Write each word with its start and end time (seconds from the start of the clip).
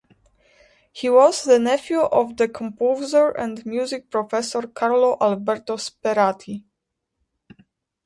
He 0.91 1.11
was 1.11 1.43
the 1.43 1.59
nephew 1.59 1.99
of 1.99 2.37
the 2.37 2.47
composer 2.47 3.29
and 3.29 3.63
music 3.67 4.09
professor 4.09 4.63
Carlo 4.65 5.15
Alberto 5.21 5.75
Sperati. 5.77 6.63